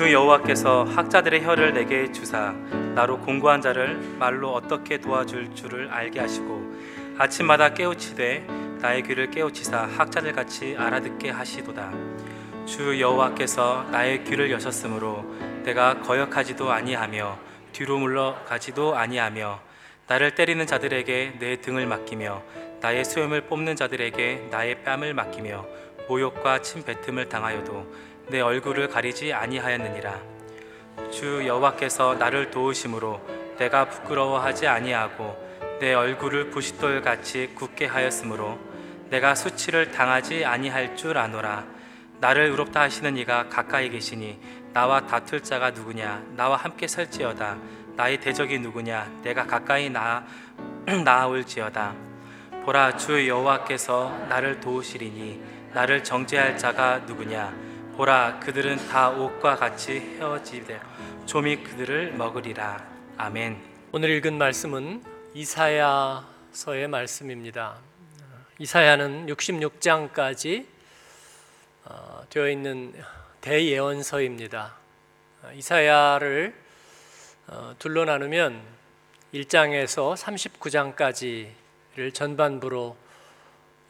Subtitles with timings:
[0.00, 2.52] 주 여호와께서 학자들의 혀를 내게 주사
[2.94, 6.72] 나로 공부한 자를 말로 어떻게 도와줄 줄을 알게 하시고
[7.18, 8.46] 아침마다 깨우치되
[8.80, 11.92] 나의 귀를 깨우치사 학자들 같이 알아듣게 하시도다.
[12.64, 15.22] 주 여호와께서 나의 귀를 여셨으므로
[15.64, 17.38] 내가 거역하지도 아니하며
[17.72, 19.60] 뒤로 물러가지도 아니하며
[20.06, 22.42] 나를 때리는 자들에게 내 등을 맡기며
[22.80, 25.66] 나의 수염을 뽑는 자들에게 나의 뺨을 맡기며
[26.08, 30.20] 모욕과 침뱉음을 당하여도 내 얼굴을 가리지 아니하였느니라.
[31.10, 33.20] 주 여호와께서 나를 도우심으로
[33.58, 35.36] 내가 부끄러워하지 아니하고
[35.80, 38.56] 내 얼굴을 부싯돌 같이 굳게 하였으므로
[39.08, 41.64] 내가 수치를 당하지 아니할 줄 아노라.
[42.20, 44.38] 나를 의롭다 하시는 이가 가까이 계시니
[44.72, 46.22] 나와 다툴 자가 누구냐?
[46.36, 47.56] 나와 함께 설지어다.
[47.96, 49.10] 나의 대적이 누구냐?
[49.24, 50.24] 내가 가까이 나
[51.04, 51.94] 나아올지어다.
[52.64, 60.80] 보라 주 여호와께서 나를 도우시리니 나를 정죄할 자가 누구냐 보라 그들은 다 옷과 같이 헤어지되
[61.26, 63.60] 좀이 그들을 먹으리라 아멘.
[63.92, 67.76] 오늘 읽은 말씀은 이사야서의 말씀입니다.
[68.58, 70.66] 이사야는 66장까지
[71.84, 72.94] 어, 되어 있는
[73.40, 74.74] 대예언서입니다.
[75.54, 76.54] 이사야를
[77.48, 78.62] 어, 둘로 나누면
[79.34, 80.14] 1장에서
[81.96, 82.96] 39장까지를 전반부로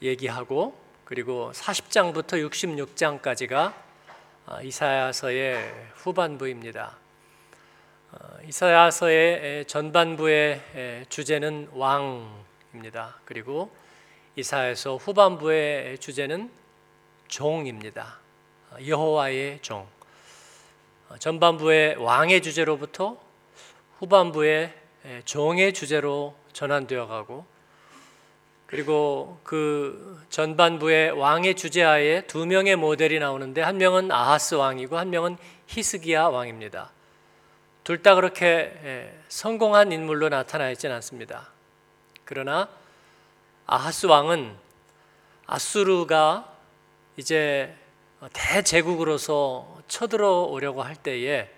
[0.03, 3.90] 얘기하고 그리고 40장부터 66장까지가 어,
[4.63, 6.97] 이사야서의 후반부입니다.
[8.13, 13.21] 어, 이사야서의 전반부의 주제는 왕입니다.
[13.25, 13.75] 그리고
[14.37, 16.51] 이사야서 후반부의 주제는
[17.29, 18.19] 종입니다.
[18.71, 19.87] 어, 여호와의 종.
[21.19, 23.21] 전반부의 왕의 주제로부터
[23.99, 24.75] 후반부의
[25.25, 27.47] 종의 주제로 전환되어 가고
[28.71, 35.39] 그리고 그 전반부의 왕의 주제하에 두 명의 모델이 나오는데 한 명은 아하스 왕이고 한 명은
[35.67, 36.93] 히스기야 왕입니다.
[37.83, 38.47] 둘 다 그렇게
[38.85, 41.49] 예, 성공한 인물로 나타나 있지는 않습니다.
[42.25, 42.69] 그러나
[43.67, 44.57] 아하스 왕은
[45.47, 46.49] 아수르가
[47.17, 47.75] 이제
[48.33, 51.51] 대제국으로서 쳐들어오려고 할 때에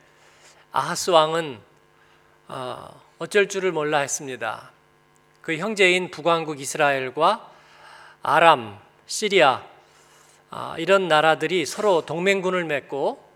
[0.73, 1.61] 아하스 왕은
[2.49, 4.72] 어, 어쩔 줄을 몰라 했습니다.
[5.43, 7.51] 그 형제인 북왕국 이스라엘과
[8.23, 9.65] 아람, 시리아
[10.51, 13.33] 아, 이런 나라들이 서로 동맹군을 맺고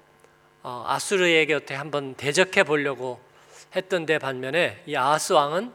[0.62, 3.20] 어, 아수르의 곁에 한번 대적해 보려고
[3.74, 5.72] 했던 데 반면에 이 아하스 왕은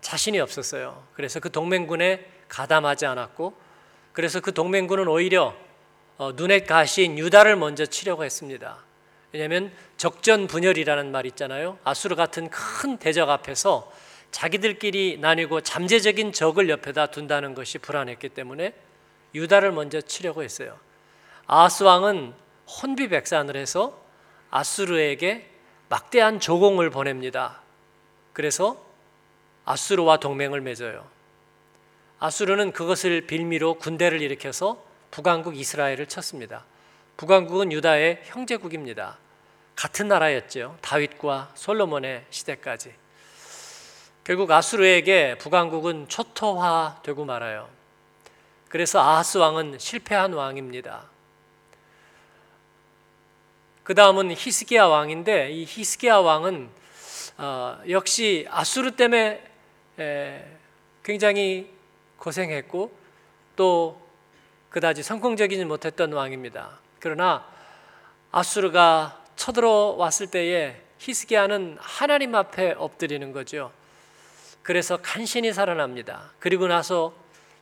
[0.00, 1.02] 자신이 없었어요.
[1.14, 3.54] 그래서 그 동맹군에 가담하지 않았고
[4.12, 5.56] 그래서 그 동맹군은 오히려
[6.18, 8.78] 어, 눈에 가시인 유다를 먼저 치려고 했습니다.
[9.32, 11.78] 왜냐하면 적전 분열이라는 말 있잖아요.
[11.82, 13.90] 아수르 같은 큰 대적 앞에서
[14.30, 18.72] 자기들끼리 나뉘고 잠재적인 적을 옆에다 둔다는 것이 불안했기 때문에
[19.34, 20.78] 유다를 먼저 치려고 했어요.
[21.46, 22.32] 아스 왕은
[22.82, 24.00] 혼비백산을 해서
[24.50, 25.48] 아수르에게
[25.88, 27.60] 막대한 조공을 보냅니다.
[28.32, 28.84] 그래서
[29.64, 31.06] 아수르와 동맹을 맺어요.
[32.20, 36.64] 아수르는 그것을 빌미로 군대를 일으켜서 북왕국 이스라엘을 쳤습니다.
[37.16, 39.18] 북왕국은 유다의 형제국입니다.
[39.74, 40.78] 같은 나라였죠.
[40.82, 42.99] 다윗과 솔로몬의 시대까지.
[44.30, 47.68] 결국 아수르에게 북왕국은 초토화되고 말아요.
[48.68, 51.02] 그래서 아하스 왕은 실패한 왕입니다.
[53.82, 56.70] 그 다음은 히스기야 왕인데 이 히스기야 왕은
[57.38, 59.42] 어, 역시 아수르 때문에
[59.98, 60.46] 에,
[61.02, 61.68] 굉장히
[62.16, 62.96] 고생했고
[63.56, 64.00] 또
[64.68, 66.78] 그다지 성공적이지 못했던 왕입니다.
[67.00, 67.44] 그러나
[68.30, 73.72] 아수르가 쳐들어왔을 때에 히스기야는 하나님 앞에 엎드리는 거죠.
[74.70, 76.30] 그래서 간신히 살아납니다.
[76.38, 77.12] 그리고 나서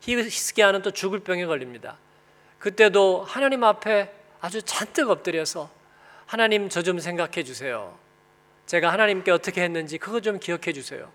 [0.03, 1.97] 히스기야는 또 죽을 병에 걸립니다.
[2.59, 5.71] 그때도 하나님 앞에 아주 잔뜩 엎드려서
[6.27, 7.99] 하나님 저 좀 생각해 주세요.
[8.67, 11.11] 제가 하나님께 어떻게 했는지 그거 좀 기억해 주세요.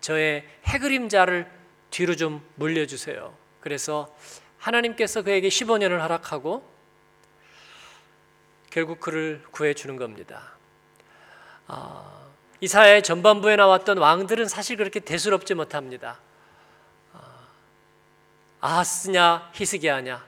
[0.00, 1.46] 저의 해그림자를
[1.90, 3.36] 뒤로 좀 물려주세요.
[3.60, 4.16] 그래서
[4.56, 6.66] 하나님께서 그에게 15년을 허락하고
[8.70, 10.54] 결국 그를 구해 주는 겁니다.
[11.66, 12.23] 아,
[12.64, 16.18] 이사야의 전반부에 나왔던 왕들은 사실 그렇게 대수롭지 못합니다.
[17.12, 17.18] 아,
[18.60, 20.24] 아하스냐 히스기야냐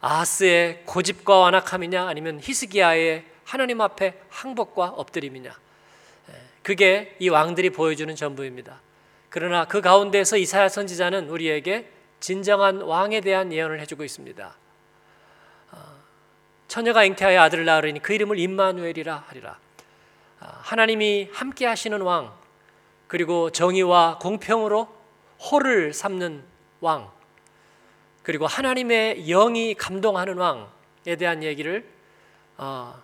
[0.00, 5.50] 아하스의 고집과 완악함이냐 아니면 히스기야의 하나님 앞에 항복과 엎드림이냐
[6.30, 8.80] 예, 그게 이 왕들이 보여주는 전부입니다.
[9.28, 11.90] 그러나 그 가운데서 이사야 선지자는 우리에게
[12.20, 14.56] 진정한 왕에 대한 예언을 해주고 있습니다.
[15.72, 15.76] 아,
[16.68, 19.58] 처녀가 잉태하여 아들을 낳으니 그 이름을 임마누엘이라 하리라.
[20.40, 22.32] 아, 하나님이 함께 하시는 왕,
[23.06, 24.88] 그리고 정의와 공평으로
[25.50, 26.42] 호를 삼는
[26.80, 27.10] 왕,
[28.22, 31.86] 그리고 하나님의 영이 감동하는 왕에 대한 얘기를
[32.56, 33.00] 어,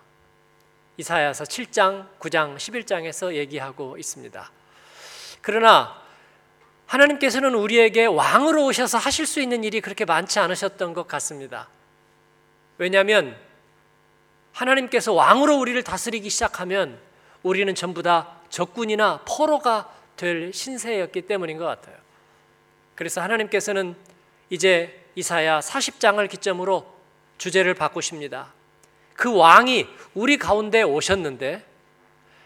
[0.97, 4.51] 이사야서 7장, 9장, 11장에서 얘기하고 있습니다.
[5.41, 6.01] 그러나
[6.87, 11.67] 하나님께서는 우리에게 왕으로 오셔서 하실 수 있는 일이 그렇게 많지 않으셨던 것 같습니다.
[12.77, 13.37] 왜냐하면
[14.53, 16.99] 하나님께서 왕으로 우리를 다스리기 시작하면
[17.43, 21.95] 우리는 전부 다 적군이나 포로가 될 신세였기 때문인 것 같아요.
[22.95, 23.95] 그래서 하나님께서는
[24.49, 26.85] 이제 이사야 40장을 기점으로
[27.37, 28.53] 주제를 바꾸십니다.
[29.13, 31.63] 그 왕이 우리 가운데 오셨는데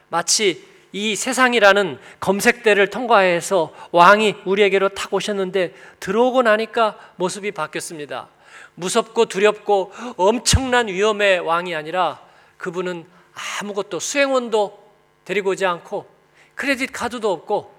[0.09, 8.27] 마치 이 세상이라는 검색대를 통과해서 왕이 우리에게로 탁 오셨는데 들어오고 나니까 모습이 바뀌었습니다.
[8.75, 12.21] 무섭고 두렵고 엄청난 위험의 왕이 아니라
[12.57, 13.05] 그분은
[13.61, 14.80] 아무것도 수행원도
[15.25, 16.07] 데리고 오지 않고
[16.55, 17.73] 크레딧 카드도 없고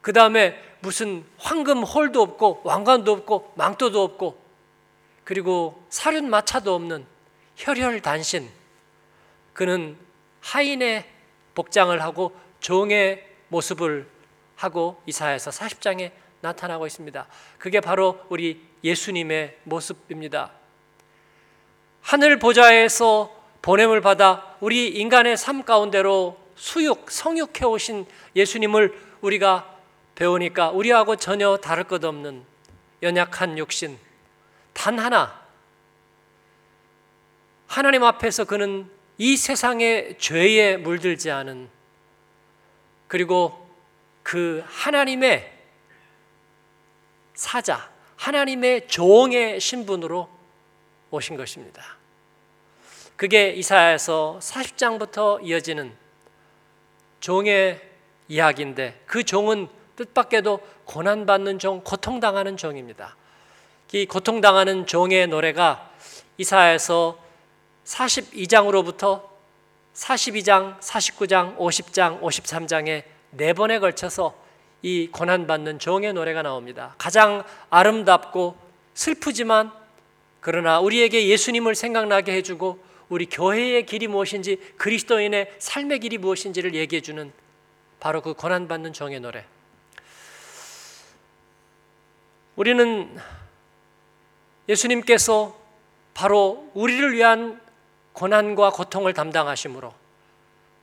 [0.00, 4.40] 그 다음에 무슨 황금 홀도 없고 왕관도 없고 망토도 없고
[5.24, 7.04] 그리고 사륜 마차도 없는
[7.56, 8.48] 혈혈단신
[9.52, 9.96] 그는
[10.40, 11.04] 하인의
[11.54, 14.08] 복장을 하고 종의 모습을
[14.56, 17.26] 하고 이사야서 40장에 나타나고 있습니다.
[17.58, 20.52] 그게 바로 우리 예수님의 모습입니다.
[22.00, 29.76] 하늘 보좌에서 보냄을 받아 우리 인간의 삶 가운데로 수육, 성육해 오신 예수님을 우리가
[30.16, 32.44] 배우니까 우리하고 전혀 다를 것 없는
[33.00, 33.96] 연약한 육신
[34.72, 35.40] 단 하나
[37.68, 41.68] 하나님 앞에서 그는 이 세상의 죄에 물들지 않은
[43.06, 43.68] 그리고
[44.24, 45.52] 그 하나님의
[47.34, 50.28] 사자, 하나님의 종의 신분으로
[51.10, 51.96] 오신 것입니다.
[53.16, 56.07] 그게 이사야에서 40장부터 이어지는
[57.20, 57.80] 종의
[58.28, 63.16] 이야기인데 그 종은 뜻밖에도 고난받는 종, 고통당하는 종입니다.
[63.92, 65.90] 이 고통당하는 종의 노래가
[66.36, 67.18] 이사야에서
[67.84, 69.22] 42장으로부터
[69.94, 74.34] 42장, 49장, 50장, 53장에 네 번에 걸쳐서
[74.82, 76.94] 이 고난받는 종의 노래가 나옵니다.
[76.98, 78.56] 가장 아름답고
[78.94, 79.72] 슬프지만
[80.40, 87.32] 그러나 우리에게 예수님을 생각나게 해주고 우리 교회의 길이 무엇인지 그리스도인의 삶의 길이 무엇인지를 얘기해 주는
[88.00, 89.44] 바로 그 고난 받는 종의 노래.
[92.56, 93.16] 우리는
[94.68, 95.56] 예수님께서
[96.12, 97.60] 바로 우리를 위한
[98.12, 99.94] 고난과 고통을 담당하심으로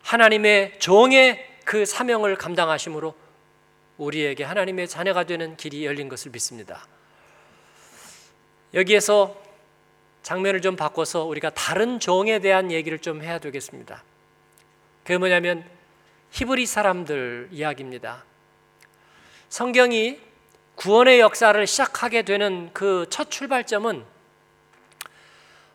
[0.01, 3.13] 하나님의 종의 그 사명을 감당하심으로
[3.98, 6.88] 우리에게 하나님의 자녀가 되는 길이 열린 것을 믿습니다.
[8.74, 9.44] 여기에서
[10.25, 14.04] 장면을 좀 바꿔서 우리가 다른 종에 대한 얘기를 좀 해야 되겠습니다.
[15.04, 15.63] 그게 뭐냐면
[16.31, 18.24] 히브리 사람들 이야기입니다.
[19.50, 20.19] 성경이
[20.74, 24.04] 구원의 역사를 시작하게 되는 그 첫 출발점은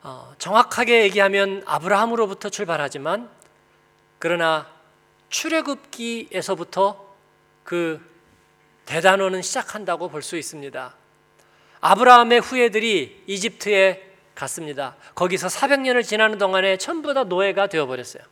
[0.02, 3.30] 어, 정확하게 얘기하면 아브라함으로부터 출발하지만
[4.18, 4.66] 그러나
[5.28, 7.06] 출애굽기에서부터
[7.62, 8.04] 그
[8.84, 10.92] 대단원은 시작한다고 볼 수 있습니다.
[11.82, 14.09] 아브라함의 후예들이 이집트에
[14.40, 14.96] 갔습니다.
[15.14, 18.22] 거기서 400년을 지나는 동안에 전부 다 노예가 되어버렸어요.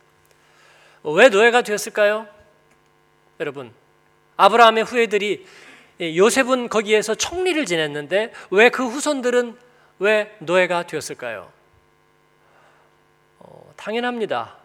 [1.03, 2.27] 왜 노예가 되었을까요?
[3.39, 3.71] 여러분,
[4.37, 5.45] 아브라함의 후예들이
[6.01, 9.57] 요셉은 거기에서 총리를 지냈는데 왜 그 후손들은
[9.99, 11.51] 왜 노예가 되었을까요?
[13.39, 14.57] 어, 당연합니다.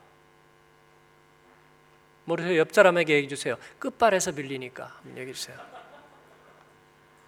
[2.24, 2.58] 모르세요?
[2.58, 3.56] 옆 사람에게 얘기해 주세요.
[3.78, 5.56] 끝발에서 밀리니까 얘기해 주세요.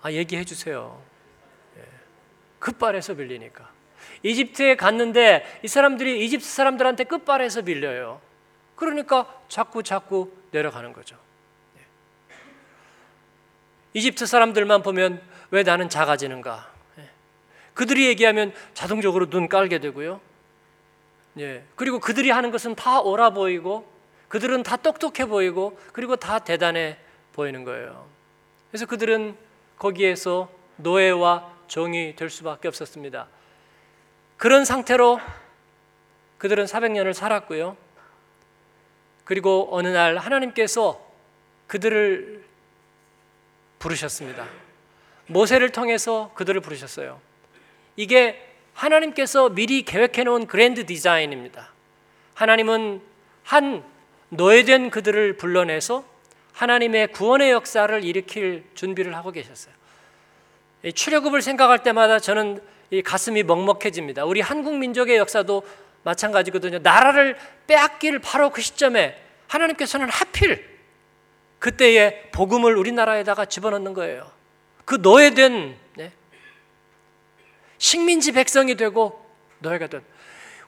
[0.02, 1.02] 아 얘기해 주세요.
[1.76, 1.82] 예.
[2.61, 3.75] 끝발에서 밀리니까.
[4.22, 8.20] 이집트에 갔는데 이 사람들이 이집트 사람들한테 끝발에서 밀려요.
[8.75, 11.16] 그러니까 자꾸 자꾸 내려가는 거죠.
[11.78, 11.82] 예.
[13.94, 16.70] 이집트 사람들만 보면 왜 나는 작아지는가?
[16.98, 17.10] 예.
[17.75, 20.20] 그들이 얘기하면 자동적으로 눈 깔게 되고요.
[21.38, 21.64] 예.
[21.75, 23.90] 그리고 그들이 하는 것은 다 옳아 보이고
[24.28, 26.96] 그들은 다 똑똑해 보이고 그리고 다 대단해
[27.32, 28.06] 보이는 거예요.
[28.70, 29.36] 그래서 그들은
[29.78, 33.28] 거기에서 노예와 종이 될 수밖에 없었습니다.
[34.36, 35.20] 그런 상태로
[36.38, 37.76] 그들은 400년을 살았고요.
[39.24, 41.04] 그리고 어느 날 하나님께서
[41.66, 42.44] 그들을
[43.78, 44.46] 부르셨습니다.
[45.26, 47.20] 모세를 통해서 그들을 부르셨어요.
[47.96, 48.42] 이게
[48.74, 51.72] 하나님께서 미리 계획해 놓은 그랜드 디자인입니다.
[52.34, 53.00] 하나님은
[53.42, 53.82] 한
[54.28, 56.04] 노예된 그들을 불러내서
[56.52, 59.74] 하나님의 구원의 역사를 일으킬 준비를 하고 계셨어요.
[60.94, 64.24] 출애굽을 생각할 때마다 저는 이 가슴이 먹먹해집니다.
[64.24, 65.62] 우리 한국 민족의 역사도
[66.02, 66.78] 마찬가지거든요.
[66.78, 70.76] 나라를 빼앗길 바로 그 시점에 하나님께서는 하필
[71.58, 74.30] 그때에 복음을 우리나라에다가 집어넣는 거예요.
[74.84, 76.12] 그 노예된 네?
[77.78, 79.26] 식민지 백성이 되고
[79.58, 80.02] 노예가 된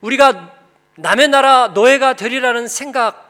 [0.01, 0.57] 우리가
[0.97, 3.29] 남의 나라 노예가 되리라는 생각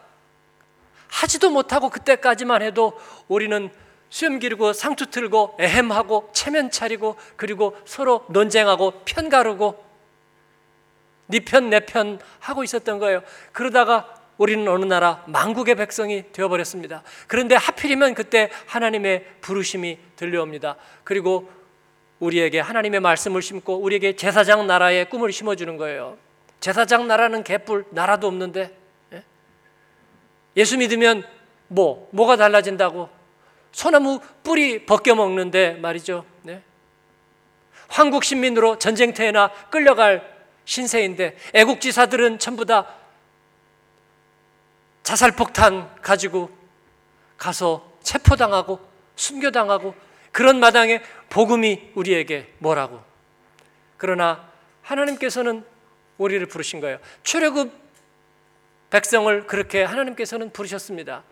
[1.09, 3.71] 하지도 못하고 그때까지만 해도 우리는
[4.11, 9.85] 수염 기르고 상투 틀고 애헴하고 체면 차리고 그리고 서로 논쟁하고 편 가르고
[11.27, 13.23] 네 편 내 편 하고 있었던 거예요.
[13.53, 17.03] 그러다가 우리는 어느 나라 망국의 백성이 되어버렸습니다.
[17.27, 20.77] 그런데 하필이면 그때 하나님의 부르심이 들려옵니다.
[21.05, 21.51] 그리고
[22.21, 26.17] 우리에게 하나님의 말씀을 심고 우리에게 제사장 나라의 꿈을 심어주는 거예요.
[26.61, 28.77] 제사장 나라는 개뿔 나라도 없는데
[29.13, 29.23] 예?
[30.57, 31.25] 예수 믿으면
[31.69, 33.09] 뭐 뭐가 달라진다고
[33.73, 36.25] 소나무 뿌리 벗겨 먹는데 말이죠.
[36.43, 36.63] 네?
[37.89, 42.87] 황국 신민으로 전쟁터에나 끌려갈 신세인데 애국지사들은 전부 다
[45.03, 46.51] 자살 폭탄 가지고
[47.39, 48.79] 가서 체포당하고
[49.17, 49.95] 순교당하고
[50.33, 53.03] 그런 마당에 복음이 우리에게 뭐라고
[53.97, 54.49] 그러나
[54.83, 55.65] 하나님께서는
[56.19, 56.99] 우리를 부르신 거예요.
[57.23, 57.73] 출애굽
[58.91, 61.23] 백성을 그렇게 하나님께서는 부르셨습니다.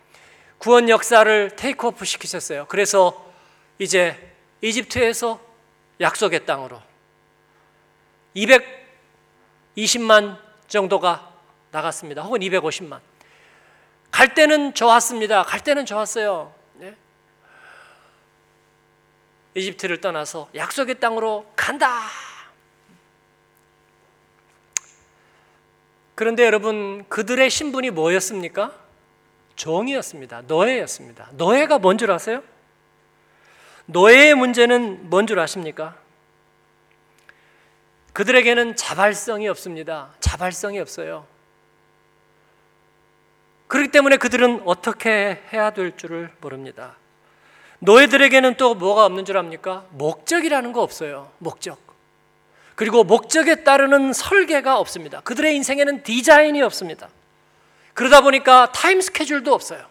[0.58, 2.66] 구원 역사를 테이크오프 시키셨어요.
[2.68, 3.30] 그래서
[3.78, 5.40] 이제 이집트에서
[6.00, 6.80] 약속의 땅으로
[9.76, 11.32] 220만 정도가
[11.70, 12.22] 나갔습니다.
[12.22, 13.00] 혹은 250만.
[14.10, 15.42] 갈 때는 좋았습니다.
[15.42, 16.54] 갈 때는 좋았어요.
[16.75, 16.96] 네?
[19.54, 22.02] 이집트를 떠나서 약속의 땅으로 간다.
[26.14, 28.86] 그런데 여러분 그들의 신분이 뭐였습니까?
[29.56, 30.42] 종이었습니다.
[30.46, 31.28] 노예였습니다.
[31.32, 32.42] 노예가 뭔 줄 아세요?
[33.86, 35.96] 노예의 문제는 뭔 줄 아십니까?
[38.12, 40.10] 그들에게는 자발성이 없습니다.
[40.20, 41.26] 자발성이 없어요.
[43.68, 46.96] 그렇기 때문에 그들은 어떻게 해야 될 줄을 모릅니다.
[47.80, 49.84] 노예들에게는 또 뭐가 없는 줄 압니까?
[49.90, 51.30] 목적이라는 거 없어요.
[51.38, 51.78] 목적.
[52.75, 55.20] 그리고 목적에 따르는 설계가 없습니다.
[55.20, 57.08] 그들의 인생에는 디자인이 없습니다.
[57.97, 59.87] 그러다 보니까 타임 스케줄도 없어요.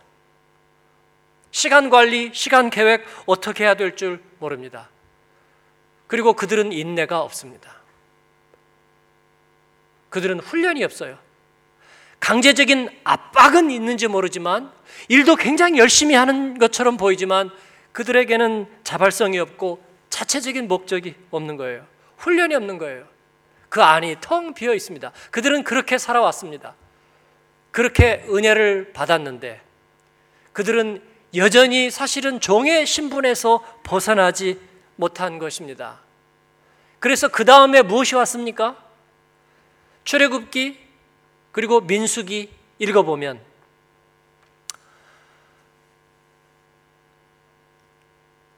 [1.49, 4.89] 시간 관리, 시간 계획 어떻게 해야 될 줄 모릅니다.
[6.05, 7.73] 그리고 그들은 인내가 없습니다.
[10.09, 11.17] 그들은 훈련이 없어요.
[12.19, 14.71] 강제적인 압박은 있는지 모르지만
[15.07, 17.49] 일도 굉장히 열심히 하는 것처럼 보이지만
[17.91, 21.87] 그들에게는 자발성이 없고 자체적인 목적이 없는 거예요.
[22.17, 23.07] 훈련이 없는 거예요.
[23.69, 25.11] 그 안이 텅 비어 있습니다.
[25.31, 26.75] 그들은 그렇게 살아왔습니다.
[27.75, 29.59] 그렇게 은혜를 받았는데
[30.53, 31.01] 그들은
[31.35, 34.61] 여전히 사실은 종의 신분에서 벗어나지
[34.95, 35.99] 못한 것입니다.
[36.99, 38.81] 그래서 그 다음에 무엇이 왔습니까?
[40.05, 40.79] 출애굽기
[41.51, 43.41] 그리고 민수기 읽어보면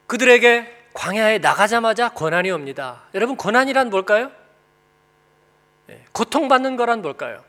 [0.06, 3.02] 그들에게 광야에 나가자마자 고난이 옵니다.
[3.14, 4.30] 여러분 고난이란 뭘까요?
[5.90, 7.47] 예, 고통받는 거란 뭘까요?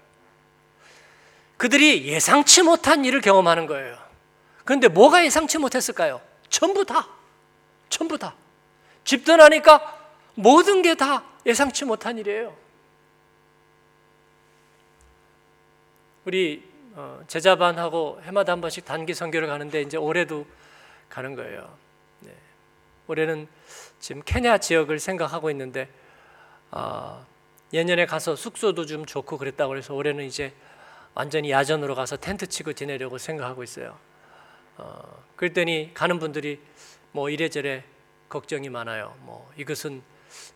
[1.59, 3.97] 그들이 예상치 못한 일을 경험하는 거예요.
[4.63, 6.21] 그런데 뭐가 예상치 못했을까요?
[6.49, 7.09] 전부 다.
[7.89, 8.33] 전부 다.
[9.03, 9.99] 집 떠나니까
[10.35, 12.55] 모든 게 다 예상치 못한 일이에요.
[16.23, 16.63] 우리
[16.95, 20.45] 어, 제자반하고 해마다 한 번씩 단기 선교를 가는데 이제 올해도
[21.09, 21.77] 가는 거예요.
[22.21, 22.33] 네.
[23.07, 23.49] 올해는
[23.99, 25.89] 지금 케냐 지역을 생각하고 있는데
[26.71, 27.25] 어,
[27.73, 30.53] 예년에 가서 숙소도 좀 좋고 그랬다고 그래서 올해는 이제
[31.13, 33.97] 완전히 야전으로 가서 텐트 치고 지내려고 생각하고 있어요.
[34.77, 36.61] 어, 그랬더니 가는 분들이
[37.11, 37.83] 뭐 이래저래
[38.29, 39.15] 걱정이 많아요.
[39.21, 40.01] 뭐 이것은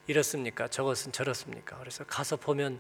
[0.08, 0.68] 이렇습니까?
[0.68, 1.78] 저것은 저렇습니까?
[1.80, 2.80] 그래서 가서 보면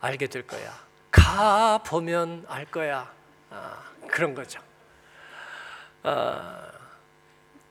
[0.00, 0.72] 알게 될 거야.
[1.10, 3.12] 가 보면 알 거야.
[3.50, 4.60] 아, 그런 거죠.
[6.02, 6.70] 아,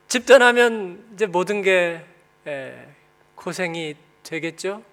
[0.07, 2.05] 집 떠나면 이제 모든 게
[2.47, 2.87] 예,
[3.35, 4.83] 고생이 되겠죠.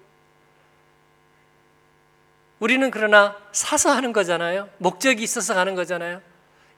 [2.59, 4.69] 우리는 그러나 사서 하는 거잖아요.
[4.77, 6.21] 목적이 있어서 가는 거잖아요.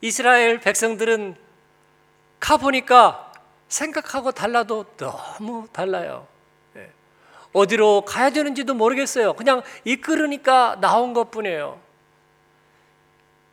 [0.02, 1.36] 이스라엘 백성들은
[2.40, 3.32] 가 보니까
[3.68, 6.28] 생각하고 달라도 너무 달라요.
[6.76, 6.90] 예.
[7.54, 9.34] 어디로 가야 되는지도 모르겠어요.
[9.34, 11.80] 그냥 이끌으니까 나온 것 뿐이에요.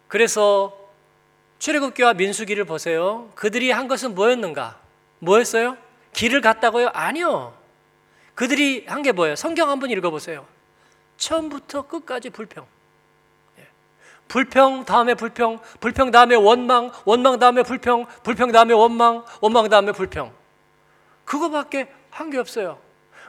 [0.09, 0.77] 그래서
[1.59, 3.31] 출애굽기와 민수기를 보세요.
[3.35, 4.79] 그들이 한 것은 뭐였는가?
[5.19, 5.77] 뭐였어요?
[6.13, 6.91] 길을 갔다고요?
[6.95, 7.55] 아니요.
[8.35, 9.35] 그들이 한 게 뭐예요?
[9.37, 10.47] 성경 한번 읽어보세요.
[11.19, 12.67] 처음부터 끝까지 불평.
[13.59, 13.67] 예.
[14.29, 20.33] 불평 다음에 불평, 불평 다음에 원망, 원망 다음에 불평, 불평 다음에 원망, 원망 다음에 불평.
[21.27, 22.79] 그거밖에 한 게 없어요.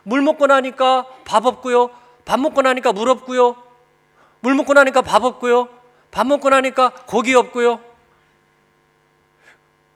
[0.04, 1.90] 물 먹고 나니까 밥 없고요.
[2.26, 3.62] 밥 먹고 나니까 물 없고요.
[4.40, 5.68] 물 먹고 나니까 밥 없고요.
[6.12, 7.82] 밥 먹고 나니까 고기 없고요.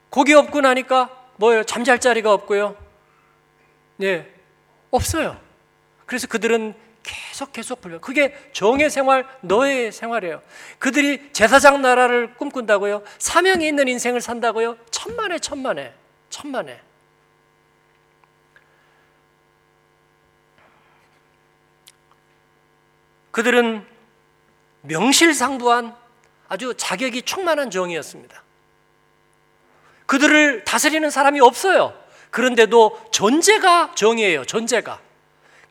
[0.09, 1.63] 고기 없고 나니까 뭐예요?
[1.63, 2.75] 잠잘 자리가 없고요.
[4.01, 4.31] 예.
[4.91, 5.37] 없어요.
[6.05, 10.41] 그래서 그들은 계속 계속 불면 그게 정의 생활, 너의 생활이에요.
[10.79, 13.03] 그들이 제사장 나라를 꿈꾼다고요?
[13.19, 14.77] 사명이 있는 인생을 산다고요?
[14.89, 15.93] 천만에 천만에
[16.29, 16.81] 천만에.
[23.31, 23.85] 그들은
[24.81, 25.95] 명실상부한
[26.47, 28.43] 아주 자격이 충만한 정이었습니다.
[30.05, 31.97] 그들을 다스리는 사람이 없어요.
[32.29, 34.45] 그런데도 존재가 정이에요.
[34.45, 34.99] 존재가.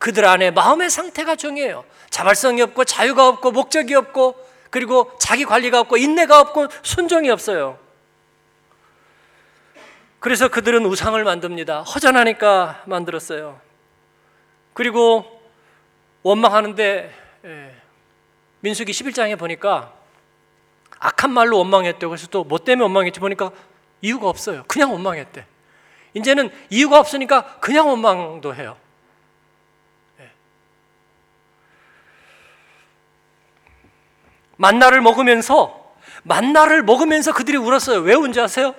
[0.03, 1.85] 그들 안에 마음의 상태가 정이에요.
[2.11, 4.35] 자발성이 없고 자유가 없고 목적이 없고
[4.69, 7.79] 그리고 자기 관리가 없고 인내가 없고 순종이 없어요.
[10.19, 11.83] 그래서 그들은 우상을 만듭니다.
[11.83, 13.61] 허전하니까 만들었어요.
[14.75, 15.41] 그리고
[16.25, 17.75] 원망하는데 예,
[18.59, 19.93] 민수기 11장에 보니까
[20.99, 22.11] 악한 말로 원망했대요.
[22.11, 23.53] 그래서 또 뭐 때문에 원망했지 보니까
[24.01, 24.65] 이유가 없어요.
[24.67, 25.47] 그냥 원망했대.
[26.15, 28.82] 이제는 이유가 없으니까 그냥 원망도 해요.
[34.57, 35.95] 만나를 먹으면서
[36.25, 38.01] 만나를 먹으면서 그들이 울었어요.
[38.01, 38.75] 왜 운지 아세요?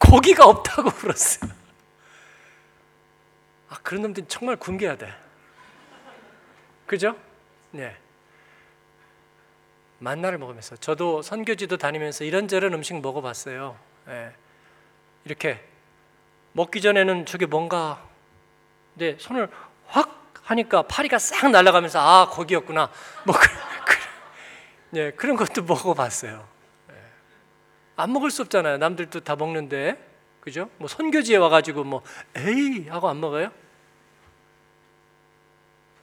[0.00, 1.50] 고기가 없다고 울었어요.
[3.70, 5.12] 아 그런 놈들 정말 굶겨야 돼.
[6.86, 7.16] 그죠?
[7.70, 7.96] 네.
[9.98, 13.76] 만나를 먹으면서 저도 선교지도 다니면서 이런저런 음식 먹어봤어요.
[14.08, 14.32] 예.
[15.24, 15.64] 이렇게
[16.52, 18.02] 먹기 전에는 저게 뭔가
[18.94, 19.48] 근데 손을
[19.86, 22.90] 확 하니까 파리가 싹 날아가면서 아 거기였구나
[23.24, 23.34] 뭐
[24.94, 26.46] 예, 그런 것도 먹어봤어요.
[26.90, 26.94] 예.
[27.96, 28.78] 안 먹을 수 없잖아요.
[28.78, 29.96] 남들도 다 먹는데
[30.40, 30.68] 그죠?
[30.78, 32.02] 뭐 선교지에 와가지고 뭐
[32.36, 33.50] 에이 하고 안 먹어요?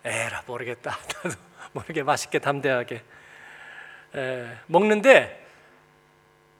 [0.05, 0.97] 에라 모르겠다.
[1.23, 1.35] 나도
[1.73, 3.03] 모르게 맛있게 담대하게
[4.15, 5.45] 에, 먹는데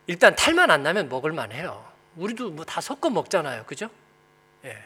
[0.07, 1.85] 일단 탈만 안 나면 먹을 만 해요.
[2.15, 3.89] 우리도 뭐 다 섞어 먹잖아요, 그죠?
[4.65, 4.77] 예.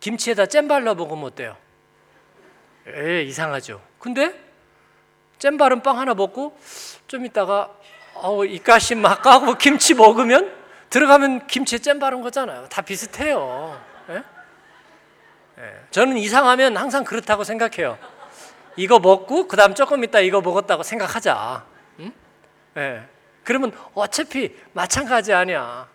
[0.00, 1.56] 김치에다 잼 발라 먹으면 어때요?
[2.86, 3.82] 에 이상하죠.
[3.98, 4.38] 근데
[5.44, 6.58] 잼 바른 빵 하나 먹고
[7.06, 7.70] 좀 있다가
[8.14, 10.50] 아우 입가심 막 까고 김치 먹으면
[10.88, 12.66] 들어가면 김치에 잼 바른 거잖아요.
[12.70, 13.78] 다 비슷해요.
[14.08, 14.22] 예?
[15.58, 15.80] 예.
[15.90, 17.98] 저는 이상하면 항상 그렇다고 생각해요.
[18.76, 21.66] 이거 먹고 그 다음 조금 있다 이거 먹었다고 생각하자.
[22.00, 22.12] 응?
[22.78, 23.02] 예.
[23.42, 25.86] 그러면 어차피 마찬가지 아니야.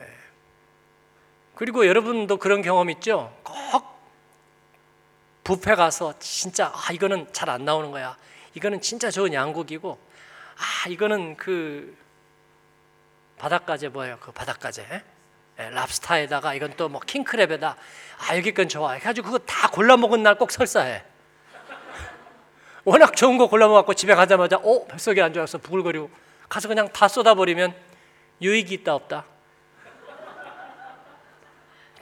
[0.00, 0.06] 예.
[1.54, 3.32] 그리고 여러분도 그런 경험 있죠?
[3.44, 3.89] 꼭
[5.44, 8.16] 뷔페 가서 진짜 아 이거는 잘 안 나오는 거야.
[8.54, 9.98] 이거는 진짜 좋은 양고기고
[10.58, 11.96] 아 이거는 그
[13.38, 14.18] 바닷가재 뭐예요?
[14.20, 15.02] 그 바닷가재.
[15.58, 17.74] 예, 랍스타에다가 이건 또 뭐 킹크랩에다
[18.28, 18.92] 아 여기 건 좋아.
[18.92, 21.02] 해가지고 그거 다 골라 먹은 날 꼭 설사해.
[22.84, 26.10] 워낙 좋은 거 골라 먹고 집에 가자마자 어 뱃속에 안 좋아서 부글거리고
[26.48, 27.74] 가서 그냥 다 쏟아버리면
[28.42, 29.24] 유익이 있다 없다.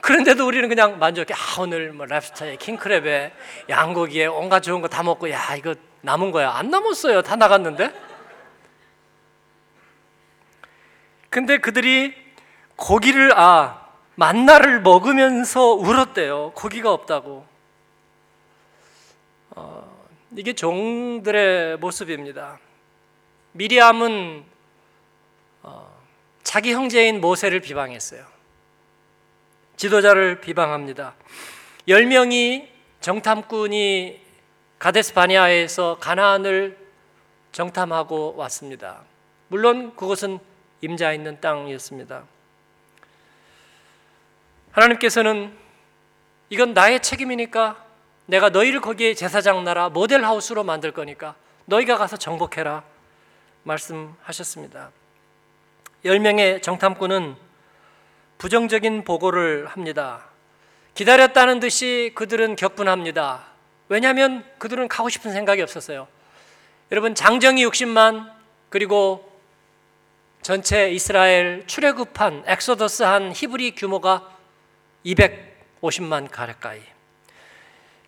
[0.01, 1.33] 그런데도 우리는 그냥 만족해.
[1.33, 3.31] 아 오늘 뭐 랍스타에 킹크랩에
[3.69, 6.51] 양고기에 온갖 좋은 거 다 먹고 야 이거 남은 거야.
[6.51, 7.21] 안 남았어요.
[7.21, 7.91] 다 나갔는데.
[11.29, 12.13] 근데 그들이
[12.75, 13.85] 고기를 아
[14.15, 16.53] 만나를 먹으면서 울었대요.
[16.55, 17.45] 고기가 없다고.
[19.51, 20.07] 어,
[20.37, 22.59] 이게 종들의 모습입니다.
[23.51, 24.45] 미리암은
[25.63, 26.01] 어,
[26.43, 28.25] 자기 형제인 모세를 비방했어요.
[29.79, 31.15] 지도자를 비방합니다.
[31.87, 32.67] 열 명이
[32.99, 34.19] 정탐꾼이
[34.77, 36.77] 가데스 바니아에서 가나안을
[37.53, 39.03] 정탐하고 왔습니다.
[39.47, 40.39] 물론 그것은
[40.81, 42.23] 임자 있는 땅이었습니다.
[44.73, 45.57] 하나님께서는
[46.49, 47.81] 이건 나의 책임이니까
[48.25, 51.35] 내가 너희를 거기에 제사장 나라 모델 하우스로 만들 거니까
[51.67, 52.83] 너희가 가서 정복해라
[53.63, 54.91] 말씀하셨습니다.
[56.03, 57.48] 열 명의 정탐꾼은
[58.39, 60.25] 부정적인 보고를 합니다.
[60.95, 63.45] 기다렸다는 듯이 그들은 격분합니다.
[63.89, 66.07] 왜냐하면 그들은 가고 싶은 생각이 없었어요.
[66.91, 68.31] 여러분 장정이 60만
[68.69, 69.29] 그리고
[70.41, 74.33] 전체 이스라엘 출애굽한 엑소더스한 히브리 규모가
[75.05, 76.81] 250만 가까이.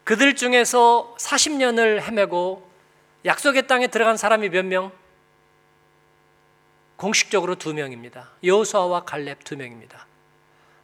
[0.06, 2.72] 그들 중에서 40년을 헤매고
[3.26, 4.94] 약속의 땅에 들어간 사람이 몇 명?
[6.96, 8.30] 공식적으로 두 명입니다.
[8.44, 10.08] 여호수아와 갈렙 두 명입니다.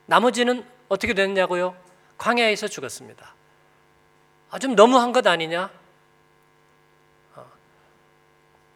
[0.08, 1.76] 나머지는 어떻게 됐냐고요?
[2.18, 3.36] 광야에서 죽었습니다.
[4.50, 5.70] 아, 좀 너무한 것 아니냐?
[7.36, 7.46] 어.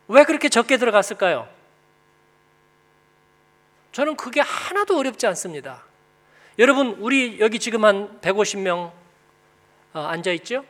[0.10, 1.50] 왜 그렇게 적게 들어갔을까요?
[3.94, 5.84] 저는 그게 하나도 어렵지 않습니다.
[6.60, 8.91] 여러분, 우리 여기 지금 한 150명
[9.94, 10.63] 어, 앉아 있죠?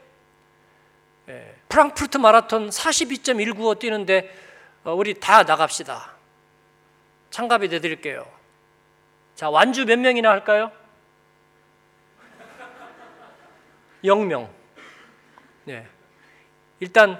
[1.29, 4.35] 예, 프랑크푸르트 마라톤 42.195 뛰는데
[4.83, 6.13] 어, 우리 다 나갑시다.
[7.29, 8.40] 참가비 내드릴게요.
[9.41, 10.71] 자, 완주 몇 명이나 할까요?
[14.03, 14.47] 영명.
[15.63, 15.87] 네.
[16.79, 17.19] 일단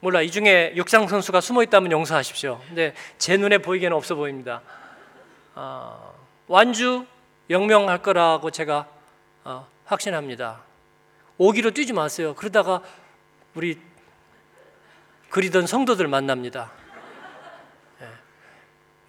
[0.00, 2.60] 몰라 이 중에 육상 선수가 숨어 있다면 용서하십시오.
[2.66, 4.62] 근데 제 눈에 보이기에는 없어 보입니다.
[5.54, 6.10] 아,
[6.48, 7.06] 완주
[7.48, 8.88] 영명할 거라고 제가
[9.44, 10.64] 어, 확신합니다.
[11.38, 12.34] 오기로 뛰지 마세요.
[12.34, 12.82] 그러다가
[13.54, 13.80] 우리
[15.28, 16.72] 그리던 성도들 만납니다.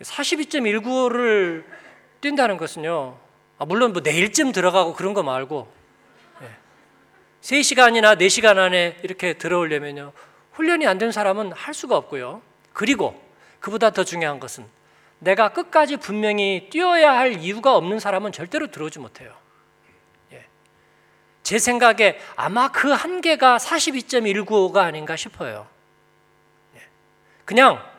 [0.01, 1.81] 42.195를
[2.21, 3.17] 뛴다는 것은요.
[3.57, 5.71] 아, 물론 뭐 내일쯤 들어가고 그런 거 말고
[6.41, 6.47] 예.
[7.41, 10.13] 3시간이나 4시간 안에 이렇게 들어오려면요.
[10.53, 12.41] 훈련이 안 된 사람은 할 수가 없고요.
[12.73, 13.21] 그리고
[13.59, 14.65] 그보다 더 중요한 것은
[15.19, 19.35] 내가 끝까지 분명히 뛰어야 할 이유가 없는 사람은 절대로 들어오지 못해요.
[20.31, 20.45] 예.
[21.43, 25.67] 제 생각에 아마 그 한계가 42.195가 아닌가 싶어요.
[26.75, 26.81] 예.
[27.45, 27.90] 그냥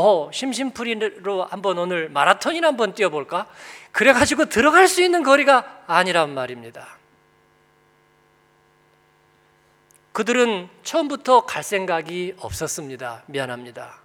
[0.00, 3.46] 어 심심풀이로 한번 오늘 마라톤이나 한번 뛰어볼까?
[3.92, 6.96] 그래가지고 들어갈 수 있는 거리가 아니란 말입니다.
[10.12, 13.24] 그들은 처음부터 갈 생각이 없었습니다.
[13.26, 14.00] 미안합니다.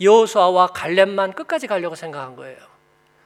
[0.00, 2.58] 여호수아와 갈렙만 끝까지 가려고 생각한 거예요.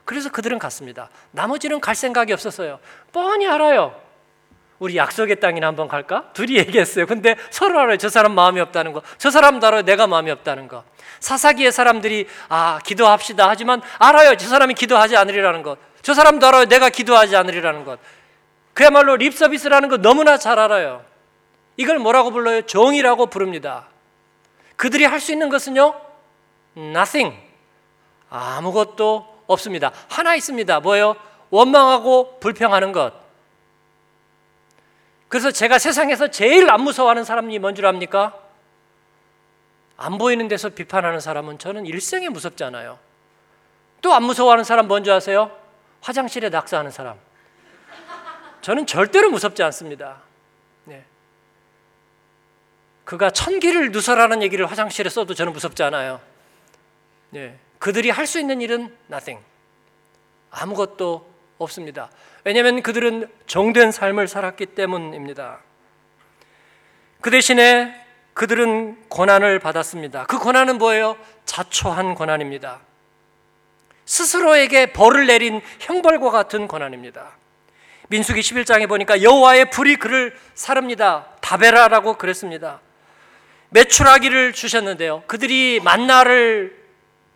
[0.05, 1.09] 그래서 그들은 갔습니다.
[1.31, 2.79] 나머지는 갈 생각이 없었어요.
[3.13, 3.99] 뻔히 알아요.
[4.79, 6.31] 우리 약속의 땅이나 한번 갈까?
[6.35, 7.07] 둘이 얘기했어요.
[7.07, 7.97] 근데 서로 알아요.
[7.97, 9.03] 저 사람 마음이 없다는 거.
[9.19, 9.83] 저 사람도 알아요.
[9.83, 10.85] 내가 마음이 없다는 거.
[11.21, 13.49] 사사기의 사람들이 아, 기도합시다.
[13.49, 14.37] 하지만 알아요.
[14.37, 15.79] 저 사람이 기도하지 않으리라는 것.
[16.03, 16.67] 저 사람도 알아요.
[16.67, 17.99] 내가 기도하지 않으리라는 것.
[18.73, 21.05] 그야말로 립서비스라는 거 너무나 잘 알아요.
[21.77, 22.63] 이걸 뭐라고 불러요?
[22.63, 23.89] 정이라고 부릅니다.
[24.77, 25.95] 그들이 할 수 있는 것은요?
[26.77, 27.37] nothing.
[28.31, 29.91] 아무것도 없습니다.
[30.09, 30.79] 하나 있습니다.
[30.81, 31.17] 뭐예요?
[31.51, 33.13] 원망하고 불평하는 것.
[35.29, 38.39] 그래서 제가 세상에서 제일 안 무서워하는 사람이 뭔 줄 압니까?
[39.97, 42.99] 안 보이는 데서 비판하는 사람은 저는 일생에 무섭지 않아요.
[44.01, 45.51] 또 안 무서워하는 사람 뭔지 아세요?
[46.01, 47.19] 화장실에 낙서하는 사람.
[48.63, 50.21] 저는 절대로 무섭지 않습니다.
[50.85, 51.05] 네.
[53.05, 56.21] 그가 천기를 누설하는 얘기를 화장실에 써도 저는 무섭지 않아요.
[57.31, 57.59] 네.
[57.79, 59.45] 그들이 할 수 있는 일은 nothing.
[60.51, 62.11] 아무것도 없습니다.
[62.45, 65.61] 왜냐하면 그들은 정된 삶을 살았기 때문입니다.
[67.21, 67.95] 그 대신에
[68.35, 70.27] 그들은 고난을 받았습니다.
[70.27, 71.17] 그 고난은 뭐예요?
[71.45, 72.81] 자초한 고난입니다.
[74.05, 77.37] 스스로에게 벌을 내린 형벌과 같은 고난입니다.
[78.09, 81.27] 민수기 11장에 보니까 여호와의 불이 그를 사릅니다.
[81.41, 82.81] 다베라라고 그랬습니다.
[83.71, 85.25] 메추라기를 주셨는데요.
[85.27, 86.88] 그들이 만나를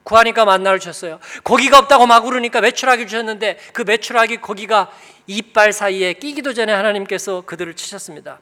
[0.04, 1.20] 구하니까 만나를 주셨어요.
[1.44, 4.90] 고기가 없다고 막 울으니까 메추라기 주셨는데 그 메추라기 고기가
[5.26, 8.40] 이빨 사이에 끼기도 전에 하나님께서 그들을 치셨습니다.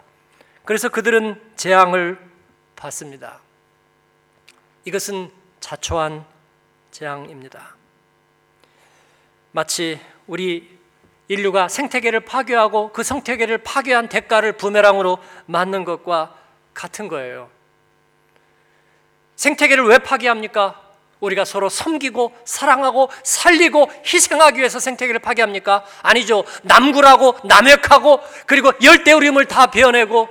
[0.65, 2.19] 그래서 그들은 재앙을
[2.77, 3.41] 받습니다.
[4.85, 6.25] 이것은 자초한
[6.91, 7.77] 재앙입니다.
[9.53, 10.79] 마치 우리
[11.29, 16.35] 인류가 생태계를 파괴하고 그 생태계를 파괴한 대가를 부메랑으로 맞는 것과
[16.75, 17.51] 같은 거예요.
[19.37, 20.90] 생태계를 왜 파괴합니까?
[21.21, 25.85] 우리가 서로 섬기고 사랑하고 살리고 희생하기 위해서 생태계를 파괴합니까?
[26.03, 26.45] 아니죠.
[26.63, 30.29] 남굴하고 남획하고 그리고 열대우림을 다 베어내고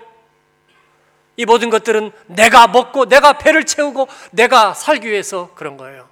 [1.38, 6.10] 이 모든 것들은 내가 먹고 내가 배를 채우고 내가 살기 위해서 그런 거예요.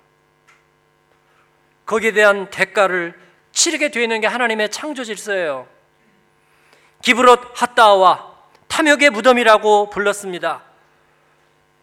[1.85, 3.13] 거기에 대한 대가를
[3.51, 5.67] 치르게 되는 게 하나님의 창조 질서예요.
[7.01, 8.35] 기브롯 핫다와
[8.67, 10.63] 탐욕의 무덤이라고 불렀습니다.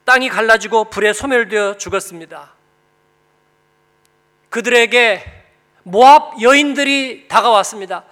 [0.04, 2.54] 땅이 갈라지고 불에 소멸되어 죽었습니다.
[4.55, 5.21] 그들에게
[5.83, 8.05] 모압 여인들이 다가왔습니다.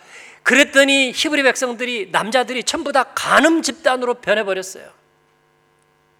[0.42, 4.90] 그랬더니 히브리 백성들이 남자들이 전부 다 간음 집단으로 변해 버렸어요.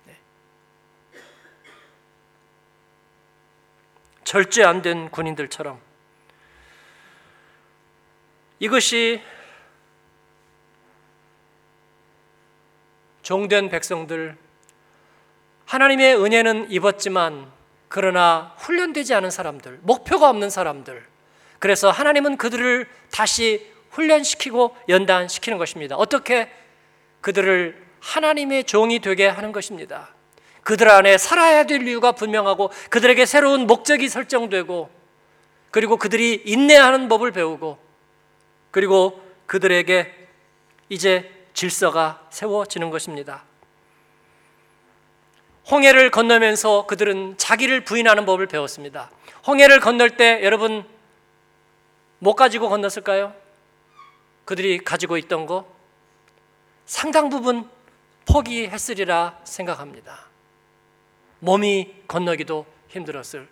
[0.07, 0.17] 네.
[4.23, 5.81] 절제 안 된 군인들처럼
[8.61, 9.21] 이것이
[13.23, 14.37] 종된 백성들
[15.67, 17.62] 하나님의 은혜는 입었지만
[17.93, 21.05] 그러나 훈련되지 않은 사람들, 목표가 없는 사람들.
[21.59, 25.97] 그래서 하나님은 그들을 다시 훈련시키고 연단시키는 것입니다.
[25.97, 26.51] 어떻게
[27.21, 30.09] 그들을 하나님의 종이 되게 하는 것입니다.
[30.63, 34.89] 그들 안에 살아야 될 이유가 분명하고 그들에게 새로운 목적이 설정되고
[35.71, 37.79] 그리고 그들이 인내하는 법을 배우고
[38.71, 40.11] 그리고 그들에게
[40.89, 43.45] 이제 질서가 세워지는 것입니다.
[45.71, 49.11] 홍해를 건너면서 그들은 자기를 부인하는 법을 배웠습니다.
[49.47, 50.85] 홍해를 건널 때 여러분
[52.19, 53.35] 못 가지고 건넜을까요?
[54.45, 55.67] 그들이 가지고 있던 거
[56.87, 57.69] 상당 부분
[58.27, 60.27] 포기했으리라 생각합니다.
[61.41, 63.49] 몸이 건너기도 힘들었을.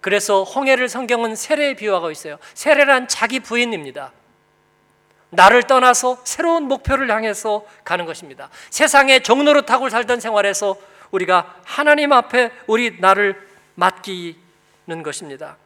[0.00, 2.38] 그래서 홍해를 성경은 세례에 비유하고 있어요.
[2.54, 4.12] 세례란 자기 부인입니다.
[5.30, 8.50] 나를 떠나서 새로운 목표를 향해서 가는 것입니다.
[8.70, 10.76] 세상의 종로로 타고 살던 생활에서
[11.12, 13.40] 우리가 하나님 앞에 우리 나를
[13.76, 15.56] 맡기는 것입니다.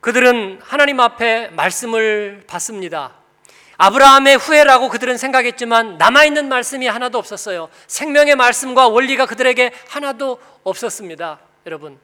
[0.00, 3.14] 그들은 하나님 앞에 말씀을 받습니다.
[3.76, 7.68] 아브라함의 후예라고 그들은 생각했지만 남아있는 말씀이 하나도 없었어요.
[7.86, 11.38] 생명의 말씀과 원리가 그들에게 하나도 없었습니다.
[11.66, 11.98] 여러분.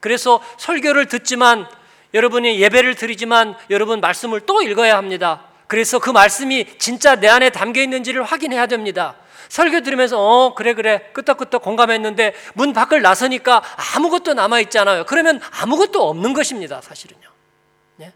[0.00, 1.66] 그래서 설교를 듣지만
[2.12, 5.44] 여러분이 예배를 드리지만 여러분 말씀을 또 읽어야 합니다.
[5.66, 9.16] 그래서 그 말씀이 진짜 내 안에 담겨 있는지를 확인해야 됩니다.
[9.48, 13.62] 설교 들으면서 어 그래 그래 끄떡끄떡 공감했는데 문 밖을 나서니까
[13.94, 15.04] 아무것도 남아 있잖아요.
[15.06, 17.28] 그러면 아무것도 없는 것입니다, 사실은요.
[17.96, 18.12] 네?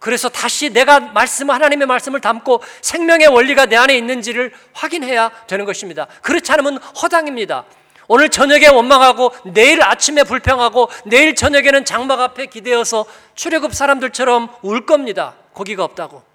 [0.00, 6.06] 그래서 다시 내가 말씀 하나님의 말씀을 담고 생명의 원리가 내 안에 있는지를 확인해야 되는 것입니다.
[6.22, 7.64] 그렇지 않으면 허당입니다.
[8.06, 15.34] 오늘 저녁에 원망하고 내일 아침에 불평하고 내일 저녁에는 장막 앞에 기대어서 출애굽 사람들처럼 울 겁니다.
[15.52, 16.33] 고기가 없다고.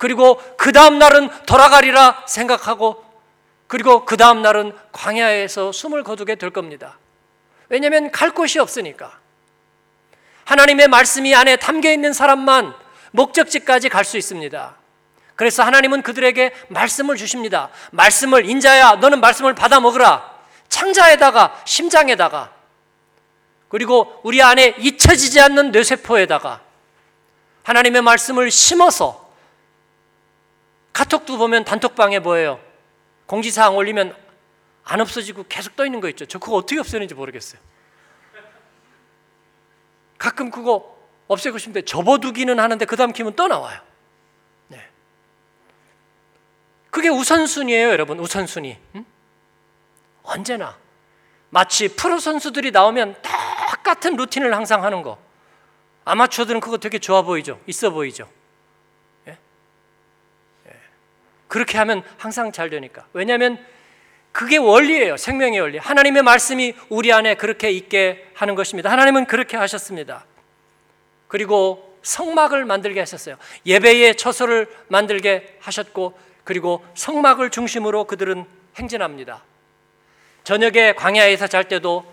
[0.00, 3.04] 그리고 그 다음 날은 돌아가리라 생각하고
[3.66, 6.98] 그리고 그 다음 날은 광야에서 숨을 거두게 될 겁니다.
[7.68, 9.18] 왜냐하면 갈 곳이 없으니까.
[10.46, 12.74] 하나님의 말씀이 안에 담겨 있는 사람만
[13.10, 14.74] 목적지까지 갈 수 있습니다.
[15.36, 17.68] 그래서 하나님은 그들에게 말씀을 주십니다.
[17.92, 20.34] 말씀을 인자야 너는 말씀을 받아 먹으라.
[20.70, 22.52] 창자에다가 심장에다가
[23.68, 26.62] 그리고 우리 안에 잊혀지지 않는 뇌세포에다가
[27.64, 29.29] 하나님의 말씀을 심어서
[31.00, 32.60] 카톡도 보면 단톡방에 뭐예요?
[33.24, 34.14] 공지사항 올리면
[34.84, 36.26] 안 없어지고 계속 떠 있는 거 있죠.
[36.26, 37.58] 저 그거 어떻게 없애는지 모르겠어요.
[40.18, 43.80] 가끔 그거 없애고 싶은데 접어두기는 하는데 그 다음 키면 또 나와요.
[44.68, 44.86] 네.
[46.90, 48.20] 그게 우선순위예요, 여러분.
[48.20, 48.76] 우선순위.
[48.96, 49.06] 응?
[50.22, 50.76] 언제나
[51.48, 55.18] 마치 프로 선수들이 나오면 똑같은 루틴을 항상 하는 거.
[56.04, 57.58] 아마추어들은 그거 되게 좋아 보이죠.
[57.66, 58.28] 있어 보이죠.
[59.28, 59.38] 예?
[60.66, 60.80] 예.
[61.50, 63.04] 그렇게 하면 항상 잘 되니까.
[63.12, 63.58] 왜냐하면
[64.30, 65.16] 그게 원리예요.
[65.16, 65.78] 생명의 원리.
[65.78, 68.90] 하나님의 말씀이 우리 안에 그렇게 있게 하는 것입니다.
[68.90, 70.24] 하나님은 그렇게 하셨습니다.
[71.26, 73.36] 그리고 성막을 만들게 하셨어요.
[73.66, 79.42] 예배의 처소를 만들게 하셨고 그리고 성막을 중심으로 그들은 행진합니다.
[80.44, 82.04] 저녁에 광야에서 잘 때도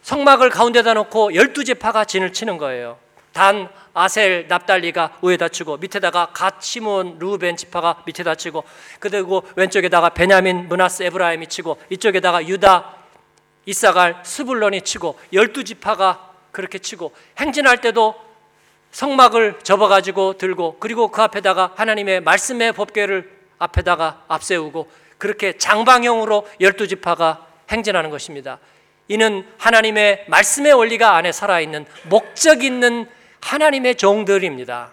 [0.00, 2.98] 성막을 가운데다 놓고 열두 지파가 진을 치는 거예요.
[3.32, 8.64] 단, 아셀, 납달리가 위에다 치고 밑에다가 갓, 시몬, 루벤 지파가 밑에다 치고
[9.00, 12.94] 그리고 왼쪽에다가 베냐민, 문하스, 에브라임이 치고 이쪽에다가 유다,
[13.66, 18.14] 이사갈, 스불론이 치고 열두 지파가 그렇게 치고 행진할 때도
[18.90, 27.46] 성막을 접어가지고 들고 그리고 그 앞에다가 하나님의 말씀의 법궤를 앞에다가 앞세우고 그렇게 장방형으로 열두 지파가
[27.70, 28.58] 행진하는 것입니다.
[29.08, 33.08] 이는 하나님의 말씀의 원리가 안에 살아있는 목적 있는
[33.42, 34.92] 하나님의 종들입니다.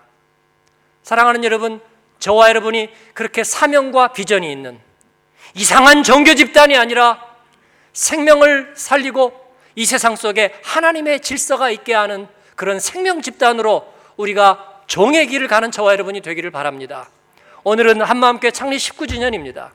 [1.03, 1.79] 사랑하는 여러분,
[2.19, 4.79] 저와 여러분이 그렇게 사명과 비전이 있는
[5.53, 7.25] 이상한 종교 집단이 아니라
[7.93, 9.33] 생명을 살리고
[9.75, 15.93] 이 세상 속에 하나님의 질서가 있게 하는 그런 생명 집단으로 우리가 종의 길을 가는 저와
[15.93, 17.09] 여러분이 되기를 바랍니다.
[17.63, 19.69] 오늘은 한마음교회 창립 19주년입니다.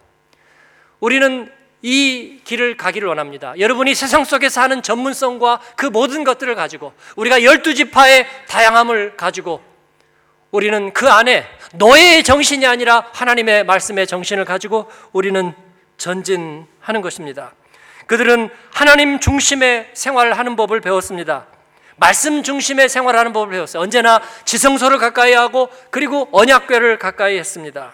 [1.00, 1.50] 우리는
[1.86, 3.52] 이 길을 가기를 원합니다.
[3.58, 9.60] 여러분이 세상 속에서 하는 전문성과 그 모든 것들을 가지고 우리가 열두 지파의 다양함을 가지고
[10.50, 15.52] 우리는 그 안에 노예의 정신이 아니라 하나님의 말씀의 정신을 가지고 우리는
[15.98, 17.52] 전진하는 것입니다.
[18.06, 21.48] 그들은 하나님 중심의 생활하는 법을 배웠습니다.
[21.96, 23.82] 말씀 중심의 생활하는 법을 배웠어요.
[23.82, 27.92] 언제나 지성소를 가까이 하고 그리고 언약궤를 가까이 했습니다.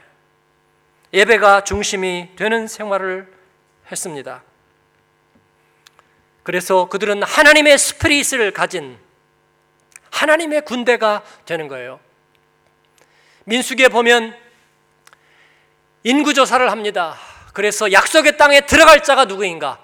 [1.13, 3.40] 예배가 중심이 되는 생활을
[3.91, 4.43] 했습니다.
[6.43, 8.99] 그래서 그들은 하나님의 스피릿을 가진
[10.11, 12.01] 하나님의 군대가 되는 거예요.
[13.45, 14.37] 민수기에 보면
[16.03, 17.17] 인구조사를 합니다.
[17.53, 19.81] 그래서 약속의 땅에 들어갈 자가 누구인가?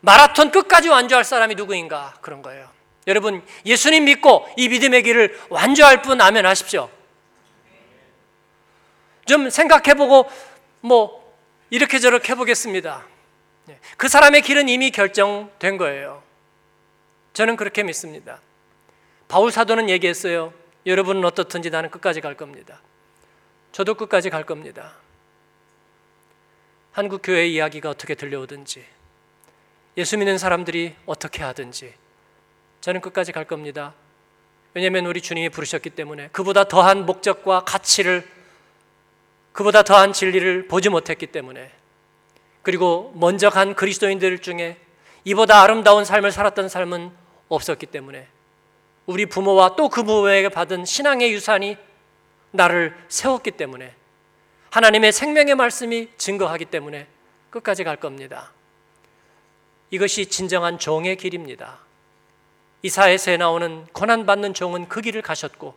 [0.00, 2.14] 마라톤 끝까지 완주할 사람이 누구인가?
[2.20, 2.68] 그런 거예요.
[3.06, 6.90] 여러분, 예수님 믿고 이 믿음의 길을 완주할 분 아멘 하십시오.
[9.26, 10.30] 좀 생각해보고
[10.80, 11.34] 뭐
[11.70, 13.09] 이렇게 저렇게 해보겠습니다.
[13.66, 13.78] 네.
[13.96, 16.22] 그 사람의 길은 이미 결정된 거예요.
[17.32, 18.40] 저는 그렇게 믿습니다.
[19.28, 20.52] 바울 사도는 얘기했어요.
[20.86, 22.80] 여러분은 어떻든지 나는 끝까지 갈 겁니다.
[23.72, 24.94] 저도 끝까지 갈 겁니다.
[26.92, 28.84] 한국 교회 이야기가 어떻게 들려오든지,
[29.96, 31.94] 예수 믿는 사람들이 어떻게 하든지,
[32.80, 33.94] 저는 끝까지 갈 겁니다.
[34.74, 38.28] 왜냐하면 우리 주님이 부르셨기 때문에 그보다 더한 목적과 가치를,
[39.52, 41.70] 그보다 더한 진리를 보지 못했기 때문에
[42.62, 44.76] 그리고 먼저 간 그리스도인들 중에
[45.24, 47.10] 이보다 아름다운 삶을 살았던 삶은
[47.48, 48.26] 없었기 때문에
[49.06, 51.76] 우리 부모와 또 그 부모에게 받은 신앙의 유산이
[52.52, 53.94] 나를 세웠기 때문에
[54.70, 57.06] 하나님의 생명의 말씀이 증거하기 때문에
[57.50, 58.52] 끝까지 갈 겁니다.
[59.90, 61.78] 이것이 진정한 종의 길입니다.
[62.82, 65.74] 이사에서에 나오는 고난받는 종은 그 길을 가셨고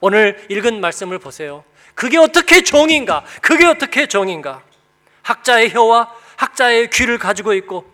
[0.00, 1.64] 오늘 읽은 말씀을 보세요.
[1.94, 3.24] 그게 어떻게 종인가?
[3.42, 4.62] 그게 어떻게 종인가?
[5.22, 7.84] 학자의 혀와 학자의 귀를 가지고 있고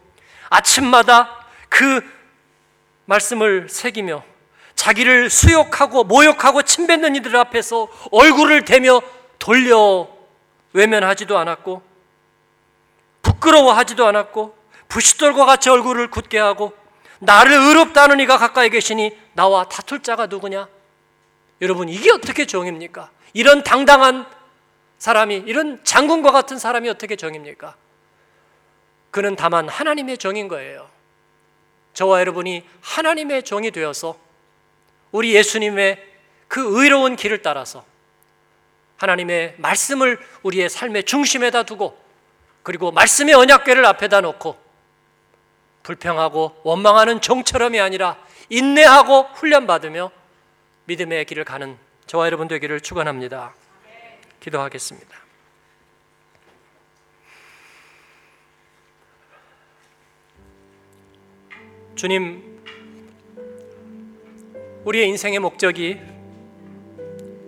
[0.51, 2.03] 아침마다 그
[3.07, 4.23] 말씀을 새기며
[4.75, 9.01] 자기를 수욕하고 모욕하고 침뱉는 이들 앞에서 얼굴을 대며
[9.39, 10.09] 돌려
[10.73, 11.83] 외면하지도 않았고
[13.23, 14.57] 부끄러워하지도 않았고
[14.89, 16.73] 부싯돌과 같이 얼굴을 굳게 하고
[17.19, 20.69] 나를 의롭다는 이가 가까이 계시니 나와 다툴 자가 누구냐?
[21.61, 23.11] 여러분 이게 어떻게 종입니까?
[23.33, 24.27] 이런 당당한
[24.99, 27.77] 사람이 이런 장군과 같은 사람이 어떻게 정입니까?
[29.13, 30.91] 그는 다만 하나님의 종인 거예요.
[31.93, 34.19] 저와 여러분이 하나님의 종이 되어서
[35.13, 36.03] 우리 예수님의
[36.49, 37.85] 그 의로운 길을 따라서
[38.97, 42.01] 하나님의 말씀을 우리의 삶의 중심에다 두고
[42.63, 44.59] 그리고 말씀의 언약궤를 앞에다 놓고
[45.83, 48.17] 불평하고 원망하는 종처럼이 아니라
[48.49, 50.11] 인내하고 훈련받으며
[50.87, 53.55] 믿음의 길을 가는 저와 여러분 되기를 축원합니다.
[54.41, 55.22] 기도하겠습니다.
[61.95, 62.43] 주님,
[64.85, 66.01] 우리의 인생의 목적이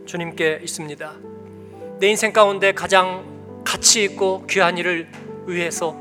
[0.04, 1.12] 주님께 있습니다.
[1.98, 5.08] 내 인생 가운데 가장 가치 있고 귀한 일을
[5.46, 5.96] 위해서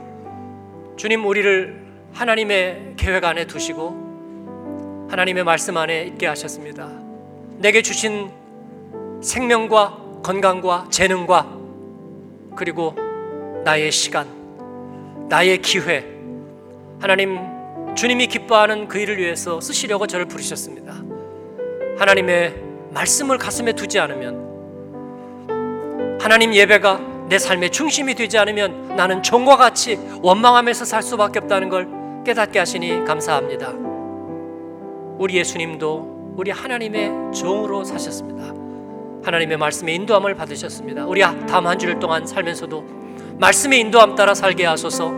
[0.98, 6.92] 주님 우리를 하나님의 계획 안에 두시고 하나님의 말씀 안에 있게 하셨습니다.
[7.60, 8.30] 내게 주신
[9.22, 11.58] 생명과 건강과 재능과
[12.58, 12.94] 그리고
[13.64, 14.28] 나의 시간,
[15.30, 16.06] 나의 기회,
[17.00, 17.53] 하나님
[17.96, 20.94] 주님이 기뻐하는 그 일을 위해서 쓰시려고 저를 부르셨습니다.
[21.98, 22.56] 하나님의
[22.92, 24.54] 말씀을 가슴에 두지 않으면
[26.20, 31.88] 하나님 예배가 내 삶의 중심이 되지 않으면 나는 종과 같이 원망하면서 살 수밖에 없다는 걸
[32.26, 33.74] 깨닫게 하시니 감사합니다.
[35.18, 38.54] 우리 예수님도 우리 하나님의 종으로 사셨습니다.
[39.24, 41.06] 하나님의 말씀의 인도함을 받으셨습니다.
[41.06, 42.84] 우리 다음 한 주일 동안 살면서도
[43.40, 45.10] 말씀의 인도함 따라 살게 하소서.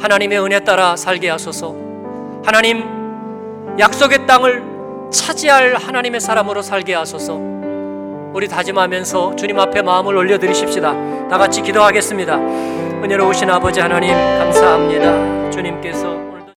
[0.00, 1.89] 하나님의 은혜 따라 살게 하소서.
[2.44, 4.62] 하나님 약속의 땅을
[5.12, 7.38] 차지할 하나님의 사람으로 살게 하소서.
[8.32, 11.28] 우리 다짐하면서 주님 앞에 마음을 올려 드리십시다.
[11.28, 12.36] 다 같이 기도하겠습니다.
[12.36, 15.50] 은혜로우신 아버지 하나님 감사합니다.
[15.50, 16.29] 주님께서